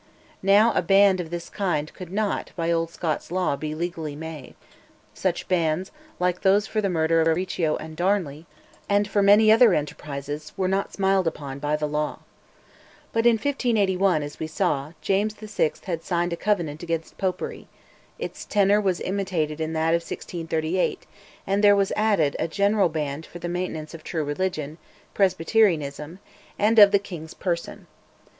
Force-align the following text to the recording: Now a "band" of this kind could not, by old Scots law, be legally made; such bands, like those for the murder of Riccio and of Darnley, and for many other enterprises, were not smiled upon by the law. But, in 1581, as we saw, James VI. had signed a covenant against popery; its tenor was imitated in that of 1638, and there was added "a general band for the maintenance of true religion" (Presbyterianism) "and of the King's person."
Now 0.41 0.73
a 0.73 0.81
"band" 0.81 1.19
of 1.19 1.29
this 1.29 1.47
kind 1.47 1.93
could 1.93 2.11
not, 2.11 2.53
by 2.55 2.71
old 2.71 2.89
Scots 2.89 3.29
law, 3.31 3.55
be 3.55 3.75
legally 3.75 4.15
made; 4.15 4.55
such 5.13 5.47
bands, 5.47 5.91
like 6.19 6.41
those 6.41 6.65
for 6.65 6.81
the 6.81 6.89
murder 6.89 7.21
of 7.21 7.27
Riccio 7.27 7.75
and 7.75 7.91
of 7.91 7.97
Darnley, 7.97 8.47
and 8.89 9.07
for 9.07 9.21
many 9.21 9.51
other 9.51 9.75
enterprises, 9.75 10.53
were 10.57 10.67
not 10.67 10.91
smiled 10.91 11.27
upon 11.27 11.59
by 11.59 11.75
the 11.75 11.85
law. 11.85 12.17
But, 13.13 13.27
in 13.27 13.33
1581, 13.33 14.23
as 14.23 14.39
we 14.39 14.47
saw, 14.47 14.93
James 15.01 15.35
VI. 15.35 15.73
had 15.83 16.03
signed 16.03 16.33
a 16.33 16.35
covenant 16.35 16.81
against 16.81 17.19
popery; 17.19 17.67
its 18.17 18.43
tenor 18.43 18.81
was 18.81 19.01
imitated 19.01 19.61
in 19.61 19.73
that 19.73 19.89
of 19.93 20.01
1638, 20.01 21.05
and 21.45 21.63
there 21.63 21.75
was 21.75 21.93
added 21.95 22.35
"a 22.39 22.47
general 22.47 22.89
band 22.89 23.27
for 23.27 23.37
the 23.37 23.47
maintenance 23.47 23.93
of 23.93 24.03
true 24.03 24.23
religion" 24.23 24.79
(Presbyterianism) 25.13 26.17
"and 26.57 26.79
of 26.79 26.89
the 26.89 26.97
King's 26.97 27.35
person." 27.35 27.85